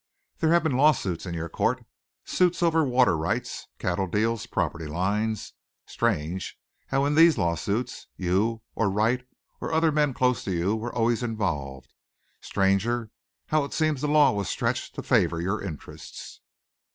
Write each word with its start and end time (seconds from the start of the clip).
"There 0.39 0.51
have 0.51 0.63
been 0.63 0.71
law 0.75 0.93
suits 0.93 1.27
in 1.27 1.35
your 1.35 1.47
court 1.47 1.85
suits 2.25 2.63
over 2.63 2.83
water 2.83 3.15
rights, 3.15 3.67
cattle 3.77 4.07
deals, 4.07 4.47
property 4.47 4.87
lines. 4.87 5.53
Strange 5.85 6.57
how 6.87 7.05
in 7.05 7.13
these 7.13 7.37
law 7.37 7.53
suits, 7.53 8.07
you 8.15 8.63
or 8.73 8.89
Wright 8.89 9.23
or 9.59 9.71
other 9.71 9.91
men 9.91 10.15
close 10.15 10.43
to 10.45 10.51
you 10.51 10.75
were 10.75 10.91
always 10.91 11.21
involved! 11.21 11.93
Stranger 12.39 13.11
how 13.49 13.63
it 13.63 13.73
seems 13.73 14.01
the 14.01 14.07
law 14.07 14.31
was 14.31 14.49
stretched 14.49 14.95
to 14.95 15.03
favor 15.03 15.39
your 15.39 15.61
interests!" 15.61 16.41